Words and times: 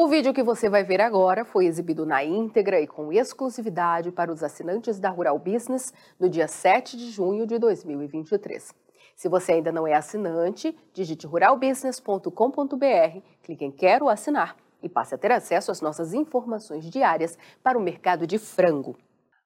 O 0.00 0.06
vídeo 0.06 0.32
que 0.32 0.44
você 0.44 0.70
vai 0.70 0.84
ver 0.84 1.00
agora 1.00 1.44
foi 1.44 1.66
exibido 1.66 2.06
na 2.06 2.22
íntegra 2.22 2.80
e 2.80 2.86
com 2.86 3.12
exclusividade 3.12 4.12
para 4.12 4.30
os 4.30 4.44
assinantes 4.44 5.00
da 5.00 5.10
Rural 5.10 5.36
Business 5.40 5.92
no 6.20 6.28
dia 6.28 6.46
7 6.46 6.96
de 6.96 7.10
junho 7.10 7.44
de 7.44 7.58
2023. 7.58 8.72
Se 9.16 9.28
você 9.28 9.54
ainda 9.54 9.72
não 9.72 9.88
é 9.88 9.94
assinante, 9.94 10.78
digite 10.94 11.26
ruralbusiness.com.br, 11.26 13.20
clique 13.42 13.64
em 13.64 13.72
Quero 13.72 14.08
assinar 14.08 14.56
e 14.80 14.88
passe 14.88 15.16
a 15.16 15.18
ter 15.18 15.32
acesso 15.32 15.72
às 15.72 15.80
nossas 15.80 16.14
informações 16.14 16.88
diárias 16.88 17.36
para 17.60 17.76
o 17.76 17.82
mercado 17.82 18.24
de 18.24 18.38
frango. 18.38 18.96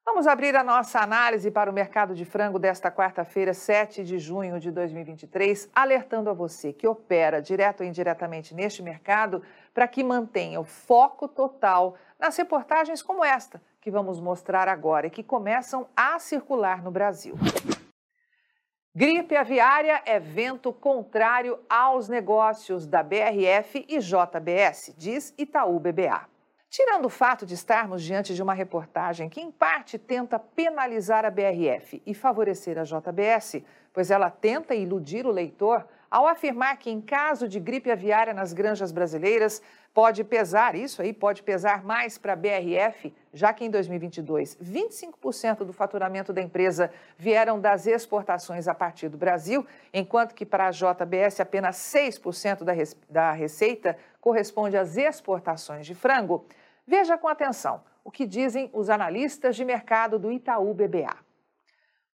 Vamos 0.05 0.27
abrir 0.27 0.57
a 0.57 0.65
nossa 0.65 1.01
análise 1.01 1.49
para 1.49 1.71
o 1.71 1.73
mercado 1.73 2.13
de 2.13 2.25
frango 2.25 2.59
desta 2.59 2.91
quarta-feira, 2.91 3.55
7 3.55 4.03
de 4.03 4.19
junho 4.19 4.59
de 4.59 4.73
2023, 4.73 5.71
alertando 5.73 6.29
a 6.29 6.33
você 6.33 6.73
que 6.73 6.89
opera 6.89 7.41
direto 7.41 7.83
ou 7.83 7.87
indiretamente 7.87 8.53
neste 8.53 8.83
mercado 8.83 9.45
para 9.73 9.87
que 9.87 10.03
mantenha 10.03 10.59
o 10.59 10.65
foco 10.65 11.29
total 11.29 11.95
nas 12.19 12.37
reportagens 12.37 13.01
como 13.01 13.25
esta 13.25 13.63
que 13.81 13.93
vamos 13.93 14.21
mostrar 14.21 14.69
agora 14.69 15.07
e 15.07 15.11
que 15.11 15.23
começam 15.23 15.89
a 15.97 16.19
circular 16.19 16.83
no 16.83 16.91
Brasil. 16.91 17.37
Gripe 18.93 19.37
aviária 19.37 20.03
é 20.05 20.19
vento 20.19 20.73
contrário 20.73 21.61
aos 21.71 22.09
negócios 22.09 22.89
da 22.89 23.05
BRF 23.05 23.87
e 23.89 24.01
JBS, 24.01 24.95
diz 24.99 25.33
Itaú 25.39 25.79
BBA. 25.79 26.32
Tirando 26.73 27.05
o 27.05 27.11
fato 27.11 27.45
de 27.45 27.53
estarmos 27.53 28.03
diante 28.03 28.35
de 28.35 28.43
uma 28.43 28.55
reportagem 28.55 29.29
que, 29.29 29.43
em 29.43 29.51
parte, 29.51 29.99
tenta 29.99 30.39
penalizar 30.39 31.23
a 31.23 31.31
BRF 31.31 32.03
e 32.07 32.15
favorecer 32.15 32.79
a 32.79 32.83
JBS, 32.83 33.63
pois 33.93 34.11
ela 34.11 34.31
tenta 34.31 34.75
iludir 34.75 35.27
o 35.27 35.31
leitor 35.31 35.87
ao 36.13 36.27
afirmar 36.27 36.77
que, 36.77 36.91
em 36.91 37.01
caso 37.01 37.49
de 37.49 37.59
gripe 37.59 37.91
aviária 37.91 38.35
nas 38.35 38.53
granjas 38.53 38.93
brasileiras, 38.93 39.63
pode 39.95 40.23
pesar, 40.23 40.75
isso 40.75 41.01
aí 41.01 41.11
pode 41.11 41.43
pesar 41.43 41.83
mais 41.83 42.19
para 42.19 42.35
a 42.35 42.37
BRF, 42.37 43.15
já 43.33 43.51
que 43.55 43.65
em 43.65 43.71
2022, 43.71 44.59
25% 44.63 45.65
do 45.65 45.73
faturamento 45.73 46.31
da 46.31 46.43
empresa 46.43 46.93
vieram 47.17 47.59
das 47.59 47.87
exportações 47.87 48.69
a 48.69 48.75
partir 48.75 49.09
do 49.09 49.17
Brasil, 49.17 49.67
enquanto 49.91 50.35
que 50.35 50.45
para 50.45 50.67
a 50.67 50.71
JBS 50.71 51.41
apenas 51.41 51.77
6% 51.77 52.63
da, 52.63 52.75
da 53.09 53.33
receita 53.33 53.97
corresponde 54.21 54.77
às 54.77 54.99
exportações 54.99 55.87
de 55.87 55.95
frango. 55.95 56.45
Veja 56.87 57.17
com 57.17 57.27
atenção 57.27 57.83
o 58.05 58.11
que 58.11 58.27
dizem 58.27 58.69
os 58.75 58.91
analistas 58.91 59.57
de 59.57 59.65
mercado 59.65 60.19
do 60.19 60.31
Itaú 60.31 60.75
BBA. 60.75 61.32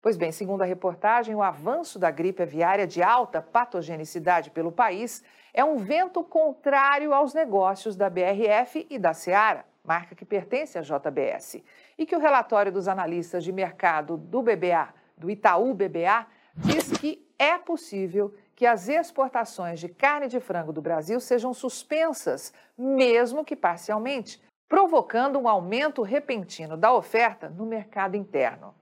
Pois 0.06 0.18
bem, 0.18 0.32
segundo 0.32 0.62
a 0.62 0.66
reportagem, 0.66 1.34
o 1.34 1.42
avanço 1.42 1.98
da 1.98 2.12
gripe 2.12 2.44
aviária 2.44 2.86
de 2.86 3.02
alta 3.02 3.42
patogenicidade 3.42 4.52
pelo 4.52 4.72
país 4.72 5.24
é 5.52 5.64
um 5.66 5.78
vento 5.78 6.24
contrário 6.24 7.12
aos 7.12 7.34
negócios 7.34 7.96
da 7.96 8.08
BRF 8.08 8.86
e 8.88 9.00
da 9.00 9.16
Seara, 9.16 9.66
marca 9.84 10.14
que 10.14 10.24
pertence 10.24 10.78
à 10.78 10.82
JBS, 10.84 11.64
e 11.98 12.06
que 12.06 12.16
o 12.16 12.20
relatório 12.20 12.72
dos 12.72 12.88
analistas 12.88 13.44
de 13.44 13.52
mercado 13.52 14.16
do 14.16 14.44
BBA, 14.44 14.94
do 15.18 15.28
Itaú 15.28 15.74
BBA, 15.74 16.28
diz 16.56 16.92
que 17.00 17.28
é 17.40 17.58
possível 17.58 18.32
que 18.56 18.68
as 18.68 18.88
exportações 18.88 19.80
de 19.80 19.90
carne 19.90 20.28
de 20.28 20.40
frango 20.40 20.72
do 20.72 20.84
Brasil 20.84 21.20
sejam 21.20 21.52
suspensas, 21.52 22.54
mesmo 22.78 23.44
que 23.44 23.56
parcialmente, 23.56 24.40
provocando 24.70 25.40
um 25.40 25.48
aumento 25.48 26.04
repentino 26.04 26.78
da 26.78 26.94
oferta 26.94 27.50
no 27.50 27.66
mercado 27.66 28.16
interno. 28.16 28.76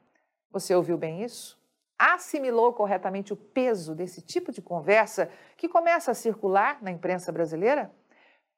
Você 0.54 0.76
ouviu 0.76 0.96
bem 1.00 1.24
isso? 1.24 1.60
Assimilou 1.98 2.72
corretamente 2.74 3.34
o 3.34 3.36
peso 3.36 3.96
desse 3.96 4.22
tipo 4.22 4.52
de 4.52 4.62
conversa 4.62 5.32
que 5.58 5.68
começa 5.68 6.12
a 6.12 6.14
circular 6.14 6.78
na 6.80 6.92
imprensa 6.92 7.32
brasileira? 7.32 7.92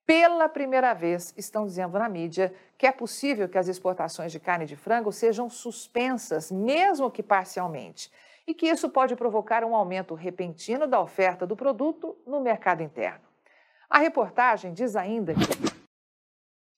Pela 0.05 0.49
primeira 0.49 0.93
vez, 0.93 1.33
estão 1.37 1.65
dizendo 1.65 1.97
na 1.97 2.09
mídia 2.09 2.53
que 2.77 2.85
é 2.85 2.91
possível 2.91 3.47
que 3.47 3.57
as 3.57 3.69
exportações 3.69 4.33
de 4.33 4.41
carne 4.41 4.65
de 4.65 4.75
frango 4.75 5.11
sejam 5.11 5.49
suspensas, 5.49 6.51
mesmo 6.51 7.09
que 7.09 7.23
parcialmente, 7.23 8.11
e 8.45 8.53
que 8.53 8.67
isso 8.67 8.89
pode 8.89 9.15
provocar 9.15 9.63
um 9.63 9.73
aumento 9.73 10.13
repentino 10.13 10.85
da 10.85 10.99
oferta 10.99 11.47
do 11.47 11.55
produto 11.55 12.17
no 12.27 12.41
mercado 12.41 12.83
interno. 12.83 13.23
A 13.89 13.99
reportagem 13.99 14.73
diz 14.73 14.97
ainda 14.97 15.33
que 15.33 15.74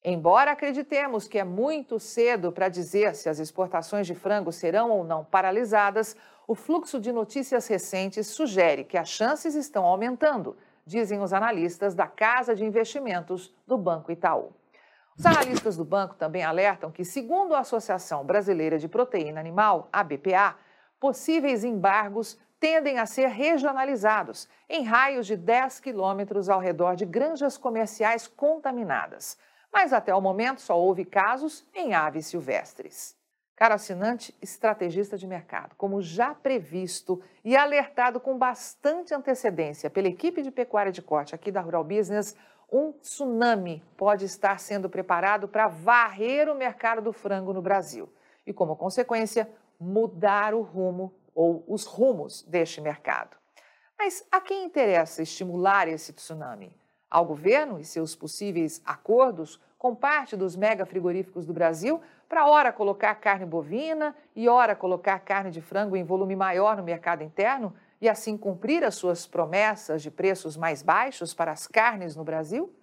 Embora 0.09 0.51
acreditemos 0.51 1.27
que 1.27 1.37
é 1.37 1.43
muito 1.43 1.99
cedo 1.99 2.49
para 2.49 2.69
dizer 2.69 3.13
se 3.13 3.27
as 3.27 3.39
exportações 3.39 4.07
de 4.07 4.15
frango 4.15 4.53
serão 4.53 4.89
ou 4.89 5.03
não 5.03 5.25
paralisadas, 5.25 6.15
o 6.47 6.55
fluxo 6.55 6.97
de 6.97 7.11
notícias 7.11 7.67
recentes 7.67 8.27
sugere 8.27 8.85
que 8.85 8.97
as 8.97 9.09
chances 9.09 9.53
estão 9.53 9.83
aumentando, 9.83 10.55
dizem 10.85 11.19
os 11.19 11.33
analistas 11.33 11.93
da 11.93 12.07
Casa 12.07 12.55
de 12.55 12.63
Investimentos 12.63 13.53
do 13.67 13.77
Banco 13.77 14.09
Itaú. 14.09 14.53
Os 15.17 15.25
analistas 15.25 15.75
do 15.75 15.83
banco 15.83 16.15
também 16.15 16.41
alertam 16.41 16.89
que, 16.89 17.03
segundo 17.03 17.53
a 17.53 17.59
Associação 17.59 18.23
Brasileira 18.23 18.79
de 18.79 18.87
Proteína 18.87 19.41
Animal, 19.41 19.89
a 19.91 20.05
BPA, 20.05 20.55
possíveis 21.01 21.65
embargos 21.65 22.39
tendem 22.61 22.97
a 22.97 23.05
ser 23.05 23.27
regionalizados 23.27 24.47
em 24.69 24.85
raios 24.85 25.27
de 25.27 25.35
10 25.35 25.81
quilômetros 25.81 26.47
ao 26.47 26.61
redor 26.61 26.95
de 26.95 27.03
granjas 27.03 27.57
comerciais 27.57 28.25
contaminadas 28.25 29.37
mas 29.71 29.93
até 29.93 30.13
o 30.13 30.21
momento 30.21 30.61
só 30.61 30.79
houve 30.79 31.05
casos 31.05 31.65
em 31.73 31.93
aves 31.93 32.25
silvestres. 32.27 33.15
Caro 33.55 33.73
assinante, 33.73 34.35
estrategista 34.39 35.17
de 35.17 35.25
mercado, 35.25 35.75
como 35.75 35.99
já 35.99 36.35
previsto 36.35 37.21
e 37.43 37.57
alertado 37.57 38.19
com 38.19 38.37
bastante 38.37 39.15
antecedência 39.15 39.89
pela 39.89 40.07
equipe 40.07 40.43
de 40.43 40.51
pecuária 40.51 40.91
de 40.91 41.01
corte 41.01 41.33
aqui 41.33 41.51
da 41.51 41.59
Rural 41.59 41.83
Business, 41.83 42.35
um 42.71 42.91
tsunami 42.91 43.83
pode 43.95 44.25
estar 44.25 44.59
sendo 44.59 44.89
preparado 44.89 45.47
para 45.47 45.67
varrer 45.67 46.49
o 46.49 46.55
mercado 46.55 47.01
do 47.01 47.11
frango 47.11 47.51
no 47.51 47.61
Brasil 47.61 48.13
e, 48.45 48.53
como 48.53 48.75
consequência, 48.75 49.49
mudar 49.79 50.53
o 50.53 50.61
rumo 50.61 51.13
ou 51.33 51.63
os 51.67 51.83
rumos 51.83 52.43
deste 52.43 52.79
mercado. 52.79 53.37
Mas 53.97 54.23
a 54.31 54.39
quem 54.39 54.65
interessa 54.65 55.23
estimular 55.23 55.87
esse 55.87 56.13
tsunami? 56.13 56.71
Ao 57.09 57.25
governo 57.25 57.79
e 57.79 57.85
seus 57.85 58.15
possíveis 58.15 58.81
acordos 58.85 59.61
com 59.77 59.95
parte 59.95 60.35
dos 60.35 60.55
mega 60.55 60.85
frigoríficos 60.85 61.45
do 61.45 61.53
Brasil 61.53 62.01
para 62.27 62.47
ora 62.47 62.73
colocar 62.73 63.15
carne 63.15 63.45
bovina 63.45 64.15
e 64.35 64.49
ora 64.49 64.75
colocar 64.75 65.19
carne 65.19 65.49
de 65.49 65.61
frango 65.61 65.95
em 65.95 66.03
volume 66.03 66.35
maior 66.35 66.75
no 66.75 66.83
mercado 66.83 67.23
interno 67.23 67.73
e 68.01 68.09
assim 68.09 68.37
cumprir 68.37 68.83
as 68.83 68.95
suas 68.95 69.25
promessas 69.25 70.01
de 70.01 70.11
preços 70.11 70.57
mais 70.57 70.81
baixos 70.81 71.33
para 71.33 71.51
as 71.51 71.65
carnes 71.65 72.15
no 72.15 72.23
Brasil? 72.23 72.73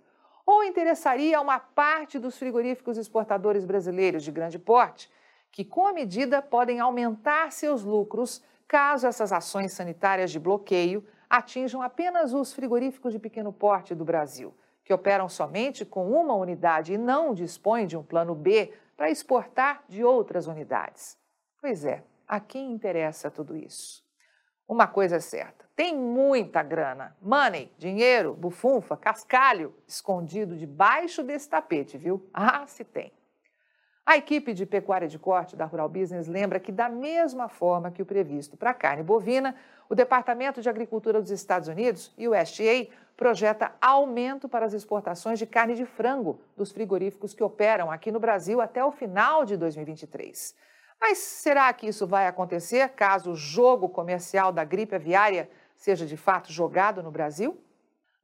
Ou 0.46 0.64
interessaria 0.64 1.38
a 1.38 1.40
uma 1.40 1.58
parte 1.58 2.18
dos 2.18 2.38
frigoríficos 2.38 2.96
exportadores 2.96 3.64
brasileiros 3.64 4.22
de 4.22 4.30
grande 4.30 4.58
porte, 4.58 5.10
que 5.50 5.64
com 5.64 5.86
a 5.86 5.92
medida 5.92 6.42
podem 6.42 6.80
aumentar 6.80 7.52
seus 7.52 7.82
lucros 7.82 8.42
caso 8.66 9.06
essas 9.06 9.32
ações 9.32 9.72
sanitárias 9.72 10.30
de 10.30 10.38
bloqueio 10.38 11.06
atinjam 11.36 11.82
apenas 11.82 12.32
os 12.32 12.52
frigoríficos 12.52 13.12
de 13.12 13.18
pequeno 13.18 13.52
porte 13.52 13.94
do 13.94 14.04
Brasil? 14.04 14.54
que 14.84 14.92
operam 14.92 15.28
somente 15.28 15.84
com 15.84 16.10
uma 16.10 16.34
unidade 16.34 16.92
e 16.92 16.98
não 16.98 17.34
dispõem 17.34 17.86
de 17.86 17.96
um 17.96 18.02
plano 18.02 18.34
B 18.34 18.72
para 18.96 19.10
exportar 19.10 19.82
de 19.88 20.04
outras 20.04 20.46
unidades. 20.46 21.18
Pois 21.60 21.84
é, 21.84 22.04
a 22.28 22.38
quem 22.38 22.70
interessa 22.70 23.30
tudo 23.30 23.56
isso? 23.56 24.04
Uma 24.68 24.86
coisa 24.86 25.16
é 25.16 25.20
certa: 25.20 25.64
tem 25.74 25.96
muita 25.96 26.62
grana, 26.62 27.16
money, 27.20 27.72
dinheiro, 27.78 28.34
bufunfa, 28.34 28.96
cascalho 28.96 29.74
escondido 29.86 30.56
debaixo 30.56 31.22
desse 31.22 31.48
tapete, 31.48 31.96
viu? 31.96 32.28
Ah, 32.32 32.66
se 32.66 32.84
tem. 32.84 33.10
A 34.06 34.18
equipe 34.18 34.52
de 34.52 34.66
pecuária 34.66 35.08
de 35.08 35.18
corte 35.18 35.56
da 35.56 35.64
Rural 35.64 35.88
Business 35.88 36.26
lembra 36.26 36.60
que, 36.60 36.70
da 36.70 36.90
mesma 36.90 37.48
forma 37.48 37.90
que 37.90 38.02
o 38.02 38.06
previsto 38.06 38.54
para 38.54 38.70
a 38.70 38.74
carne 38.74 39.02
bovina, 39.02 39.56
o 39.88 39.94
Departamento 39.94 40.60
de 40.60 40.68
Agricultura 40.68 41.22
dos 41.22 41.30
Estados 41.30 41.68
Unidos 41.68 42.12
e 42.18 42.28
o 42.28 42.32
USDA 42.32 42.88
projeta 43.16 43.72
aumento 43.80 44.46
para 44.46 44.66
as 44.66 44.74
exportações 44.74 45.38
de 45.38 45.46
carne 45.46 45.74
de 45.74 45.86
frango 45.86 46.38
dos 46.54 46.70
frigoríficos 46.70 47.32
que 47.32 47.42
operam 47.42 47.90
aqui 47.90 48.12
no 48.12 48.20
Brasil 48.20 48.60
até 48.60 48.84
o 48.84 48.92
final 48.92 49.46
de 49.46 49.56
2023. 49.56 50.54
Mas 51.00 51.16
será 51.18 51.72
que 51.72 51.86
isso 51.86 52.06
vai 52.06 52.26
acontecer 52.26 52.90
caso 52.90 53.32
o 53.32 53.36
jogo 53.36 53.88
comercial 53.88 54.52
da 54.52 54.64
gripe 54.64 54.94
aviária 54.94 55.48
seja 55.74 56.04
de 56.04 56.16
fato 56.18 56.52
jogado 56.52 57.02
no 57.02 57.10
Brasil? 57.10 57.58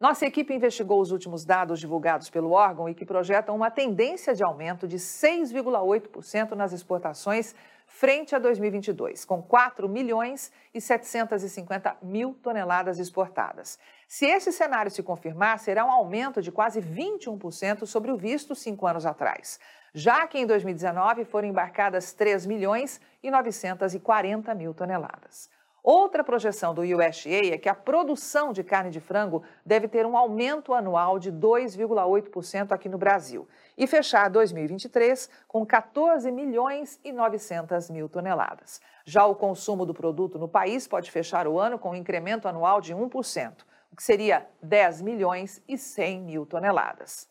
Nossa 0.01 0.25
equipe 0.25 0.55
investigou 0.55 0.99
os 0.99 1.13
últimos 1.13 1.45
dados 1.45 1.79
divulgados 1.79 2.31
pelo 2.31 2.53
órgão 2.53 2.89
e 2.89 2.95
que 2.95 3.05
projetam 3.05 3.55
uma 3.55 3.71
tendência 3.71 4.35
de 4.35 4.43
aumento 4.43 4.89
de 4.89 4.97
6,8% 4.97 6.53
nas 6.53 6.73
exportações 6.73 7.55
frente 7.87 8.35
a 8.35 8.39
2022, 8.39 9.27
com 9.27 9.43
4 9.43 9.87
milhões 9.87 10.51
e 10.73 10.81
750 10.81 11.99
mil 12.01 12.33
toneladas 12.43 12.99
exportadas. 12.99 13.79
Se 14.09 14.25
esse 14.25 14.51
cenário 14.53 14.91
se 14.91 15.03
confirmar, 15.03 15.59
será 15.59 15.85
um 15.85 15.91
aumento 15.91 16.41
de 16.41 16.51
quase 16.51 16.81
21% 16.81 17.85
sobre 17.85 18.11
o 18.11 18.17
visto 18.17 18.55
cinco 18.55 18.87
anos 18.87 19.05
atrás, 19.05 19.61
já 19.93 20.27
que 20.27 20.39
em 20.39 20.47
2019 20.47 21.27
foram 21.27 21.49
embarcadas 21.49 22.15
3 22.15 22.47
milhões 22.47 23.03
e 23.23 23.31
940 23.31 24.55
mil 24.55 24.73
toneladas. 24.73 25.51
Outra 25.83 26.23
projeção 26.23 26.75
do 26.75 26.83
USDA 26.83 27.55
é 27.55 27.59
que 27.59 27.69
a 27.69 27.75
produção 27.75 28.53
de 28.53 28.63
carne 28.63 28.91
de 28.91 29.01
frango 29.01 29.43
deve 29.65 29.89
ter 29.89 30.05
um 30.05 30.17
aumento 30.17 30.75
anual 30.75 31.19
de 31.19 31.33
2,8% 31.33 32.73
aqui 32.73 32.89
no 32.89 32.99
Brasil 32.99 33.49
e 33.79 33.87
fechar 33.87 34.29
2023 34.29 35.31
com 35.49 35.65
14 35.65 36.31
milhões 36.31 37.01
e 37.03 37.13
900 37.13 37.89
mil 37.89 38.09
toneladas. 38.09 38.81
Já 39.07 39.25
o 39.25 39.35
consumo 39.35 39.87
do 39.87 39.95
produto 39.95 40.39
no 40.39 40.49
país 40.49 40.87
pode 40.87 41.11
fechar 41.11 41.49
o 41.49 41.59
ano 41.59 41.79
com 41.79 41.91
um 41.91 41.95
incremento 41.95 42.47
anual 42.47 42.81
de 42.81 42.95
1%, 42.95 43.53
o 43.91 43.97
que 43.97 44.03
seria 44.03 44.47
10 44.63 45.01
milhões 45.01 45.63
e 45.67 45.79
100 45.79 46.21
mil 46.21 46.45
toneladas. 46.45 47.27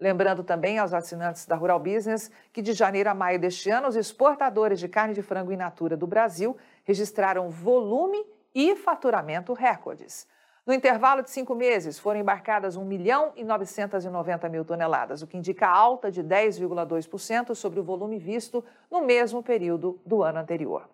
Lembrando 0.00 0.44
também 0.44 0.78
aos 0.78 0.94
assinantes 0.94 1.44
da 1.44 1.56
Rural 1.56 1.80
Business 1.80 2.30
que 2.52 2.62
de 2.62 2.72
janeiro 2.72 3.10
a 3.10 3.14
maio 3.14 3.38
deste 3.38 3.68
ano, 3.68 3.88
os 3.88 3.96
exportadores 3.96 4.78
de 4.78 4.88
carne 4.88 5.12
de 5.12 5.22
frango 5.22 5.52
in 5.52 5.56
natura 5.56 5.96
do 5.96 6.06
Brasil 6.06 6.56
registraram 6.84 7.50
volume 7.50 8.24
e 8.54 8.76
faturamento 8.76 9.52
recordes. 9.52 10.26
No 10.64 10.74
intervalo 10.74 11.22
de 11.22 11.30
cinco 11.30 11.54
meses, 11.54 11.98
foram 11.98 12.20
embarcadas 12.20 12.76
1 12.76 12.84
milhão 12.84 13.32
e 13.34 13.42
990 13.42 14.48
mil 14.50 14.64
toneladas, 14.64 15.22
o 15.22 15.26
que 15.26 15.38
indica 15.38 15.66
alta 15.66 16.10
de 16.10 16.22
10,2% 16.22 17.54
sobre 17.54 17.80
o 17.80 17.82
volume 17.82 18.18
visto 18.18 18.62
no 18.90 19.00
mesmo 19.00 19.42
período 19.42 19.98
do 20.04 20.22
ano 20.22 20.38
anterior. 20.38 20.88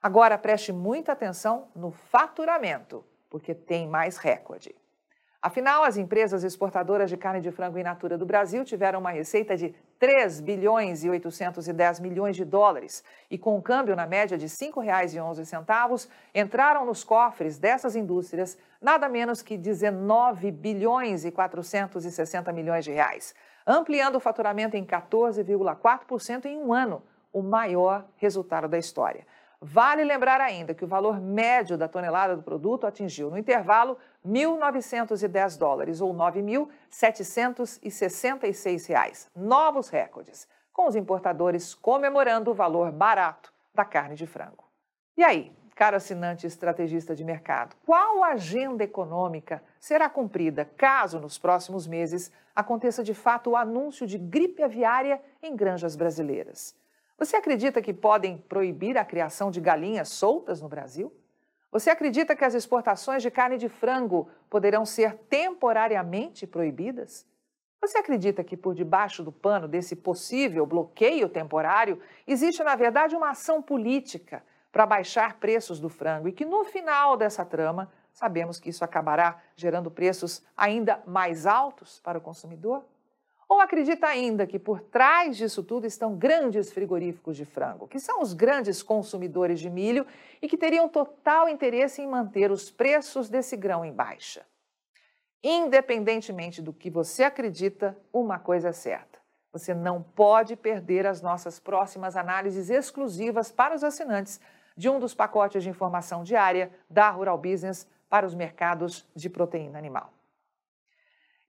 Agora 0.00 0.38
preste 0.38 0.72
muita 0.72 1.12
atenção 1.12 1.68
no 1.74 1.90
faturamento, 1.90 3.04
porque 3.28 3.52
tem 3.52 3.86
mais 3.88 4.16
recorde. 4.16 4.74
Afinal, 5.42 5.84
as 5.84 5.96
empresas 5.96 6.44
exportadoras 6.44 7.08
de 7.08 7.16
carne 7.16 7.40
de 7.40 7.50
frango 7.50 7.78
in 7.78 7.82
natura 7.82 8.18
do 8.18 8.26
Brasil 8.26 8.62
tiveram 8.62 9.00
uma 9.00 9.10
receita 9.10 9.56
de 9.56 9.74
3 9.98 10.38
bilhões 10.38 11.02
e 11.02 11.08
810 11.08 11.98
milhões 11.98 12.36
de 12.36 12.44
dólares 12.44 13.02
e 13.30 13.38
com 13.38 13.56
um 13.56 13.60
câmbio 13.62 13.96
na 13.96 14.06
média 14.06 14.36
de 14.36 14.44
R$ 14.44 14.52
5,11, 14.52 16.08
entraram 16.34 16.84
nos 16.84 17.02
cofres 17.02 17.58
dessas 17.58 17.96
indústrias 17.96 18.58
nada 18.82 19.08
menos 19.08 19.40
que 19.40 19.56
19 19.56 20.50
bilhões 20.50 21.24
e 21.24 21.30
460 21.30 22.52
milhões 22.52 22.84
de 22.84 22.92
reais, 22.92 23.34
ampliando 23.66 24.16
o 24.16 24.20
faturamento 24.20 24.76
em 24.76 24.84
14,4% 24.84 26.44
em 26.44 26.58
um 26.58 26.70
ano, 26.70 27.02
o 27.32 27.40
maior 27.40 28.04
resultado 28.16 28.68
da 28.68 28.76
história. 28.76 29.26
Vale 29.62 30.04
lembrar 30.04 30.40
ainda 30.40 30.74
que 30.74 30.84
o 30.84 30.88
valor 30.88 31.20
médio 31.20 31.76
da 31.76 31.86
tonelada 31.86 32.34
do 32.34 32.42
produto 32.42 32.86
atingiu, 32.86 33.30
no 33.30 33.36
intervalo, 33.36 33.98
1.910 34.26 35.58
dólares, 35.58 36.00
ou 36.00 36.14
9.766 36.14 38.88
reais. 38.88 39.28
Novos 39.34 39.88
recordes, 39.88 40.46
com 40.72 40.86
os 40.86 40.94
importadores 40.96 41.74
comemorando 41.74 42.50
o 42.50 42.54
valor 42.54 42.92
barato 42.92 43.52
da 43.74 43.84
carne 43.84 44.14
de 44.14 44.26
frango. 44.26 44.64
E 45.16 45.24
aí, 45.24 45.52
caro 45.74 45.96
assinante 45.96 46.46
estrategista 46.46 47.14
de 47.14 47.24
mercado, 47.24 47.74
qual 47.86 48.22
agenda 48.22 48.84
econômica 48.84 49.62
será 49.78 50.10
cumprida 50.10 50.64
caso, 50.64 51.18
nos 51.18 51.38
próximos 51.38 51.86
meses, 51.86 52.30
aconteça 52.54 53.02
de 53.02 53.14
fato 53.14 53.50
o 53.50 53.56
anúncio 53.56 54.06
de 54.06 54.18
gripe 54.18 54.62
aviária 54.62 55.22
em 55.42 55.56
granjas 55.56 55.96
brasileiras? 55.96 56.78
Você 57.18 57.36
acredita 57.36 57.82
que 57.82 57.94
podem 57.94 58.36
proibir 58.36 58.96
a 58.96 59.04
criação 59.04 59.50
de 59.50 59.60
galinhas 59.60 60.08
soltas 60.08 60.60
no 60.60 60.68
Brasil? 60.68 61.12
Você 61.72 61.88
acredita 61.88 62.34
que 62.34 62.44
as 62.44 62.54
exportações 62.54 63.22
de 63.22 63.30
carne 63.30 63.56
de 63.56 63.68
frango 63.68 64.28
poderão 64.48 64.84
ser 64.84 65.14
temporariamente 65.28 66.46
proibidas? 66.46 67.24
Você 67.80 67.96
acredita 67.96 68.42
que 68.42 68.56
por 68.56 68.74
debaixo 68.74 69.22
do 69.22 69.30
pano 69.30 69.68
desse 69.68 69.94
possível 69.94 70.66
bloqueio 70.66 71.28
temporário 71.28 72.00
existe, 72.26 72.62
na 72.62 72.74
verdade, 72.74 73.14
uma 73.14 73.30
ação 73.30 73.62
política 73.62 74.44
para 74.72 74.84
baixar 74.84 75.38
preços 75.38 75.80
do 75.80 75.88
frango 75.88 76.28
e 76.28 76.32
que 76.32 76.44
no 76.44 76.64
final 76.64 77.16
dessa 77.16 77.44
trama 77.44 77.90
sabemos 78.12 78.58
que 78.58 78.68
isso 78.68 78.84
acabará 78.84 79.40
gerando 79.56 79.90
preços 79.90 80.42
ainda 80.56 81.00
mais 81.06 81.46
altos 81.46 82.00
para 82.00 82.18
o 82.18 82.20
consumidor? 82.20 82.84
Ou 83.50 83.58
acredita 83.58 84.06
ainda 84.06 84.46
que 84.46 84.60
por 84.60 84.80
trás 84.80 85.36
disso 85.36 85.64
tudo 85.64 85.84
estão 85.84 86.14
grandes 86.14 86.70
frigoríficos 86.70 87.36
de 87.36 87.44
frango, 87.44 87.88
que 87.88 87.98
são 87.98 88.22
os 88.22 88.32
grandes 88.32 88.80
consumidores 88.80 89.58
de 89.58 89.68
milho 89.68 90.06
e 90.40 90.46
que 90.46 90.56
teriam 90.56 90.88
total 90.88 91.48
interesse 91.48 92.00
em 92.00 92.06
manter 92.06 92.52
os 92.52 92.70
preços 92.70 93.28
desse 93.28 93.56
grão 93.56 93.84
em 93.84 93.92
baixa? 93.92 94.46
Independentemente 95.42 96.62
do 96.62 96.72
que 96.72 96.88
você 96.88 97.24
acredita, 97.24 97.98
uma 98.12 98.38
coisa 98.38 98.68
é 98.68 98.72
certa: 98.72 99.18
você 99.52 99.74
não 99.74 100.00
pode 100.00 100.54
perder 100.54 101.04
as 101.04 101.20
nossas 101.20 101.58
próximas 101.58 102.16
análises 102.16 102.70
exclusivas 102.70 103.50
para 103.50 103.74
os 103.74 103.82
assinantes 103.82 104.40
de 104.76 104.88
um 104.88 105.00
dos 105.00 105.12
pacotes 105.12 105.64
de 105.64 105.68
informação 105.68 106.22
diária 106.22 106.70
da 106.88 107.10
Rural 107.10 107.36
Business 107.36 107.84
para 108.08 108.24
os 108.24 108.32
mercados 108.32 109.04
de 109.12 109.28
proteína 109.28 109.76
animal. 109.76 110.19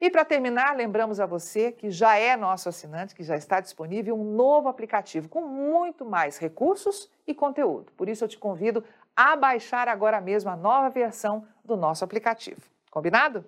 E 0.02 0.10
para 0.10 0.26
terminar, 0.26 0.76
lembramos 0.76 1.20
a 1.20 1.28
você 1.28 1.72
que 1.72 1.92
já 1.92 2.18
é 2.18 2.36
nosso 2.36 2.68
assinante, 2.68 3.14
que 3.14 3.24
já 3.24 3.38
está 3.38 3.60
disponível 3.60 4.20
um 4.20 4.34
novo 4.36 4.68
aplicativo 4.68 5.30
com 5.30 5.42
muito 5.42 6.04
mais 6.04 6.40
recursos 6.40 7.08
e 7.28 7.36
conteúdo. 7.36 7.92
Por 7.92 8.10
isso 8.10 8.24
eu 8.24 8.28
te 8.28 8.36
convido 8.36 8.84
a 9.16 9.36
baixar 9.36 9.88
agora 9.88 10.20
mesmo 10.20 10.50
a 10.50 10.56
nova 10.56 10.90
versão 10.90 11.46
do 11.64 11.78
nosso 11.78 12.04
aplicativo. 12.04 12.62
Combinado? 12.90 13.46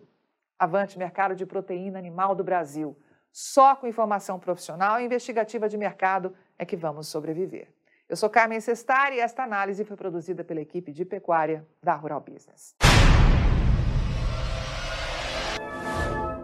Avante 0.59 0.99
Mercado 0.99 1.35
de 1.35 1.43
Proteína 1.43 1.97
Animal 1.97 2.35
do 2.35 2.43
Brasil. 2.43 2.95
Só 3.31 3.75
com 3.75 3.87
informação 3.87 4.39
profissional 4.39 5.01
e 5.01 5.05
investigativa 5.05 5.67
de 5.67 5.75
mercado 5.75 6.35
é 6.55 6.63
que 6.63 6.77
vamos 6.77 7.07
sobreviver. 7.07 7.67
Eu 8.07 8.15
sou 8.15 8.29
Carmen 8.29 8.59
Sestari 8.59 9.15
e 9.15 9.21
esta 9.21 9.41
análise 9.41 9.83
foi 9.83 9.97
produzida 9.97 10.43
pela 10.43 10.61
equipe 10.61 10.91
de 10.91 11.03
pecuária 11.03 11.65
da 11.81 11.95
Rural 11.95 12.21
Business. 12.21 12.75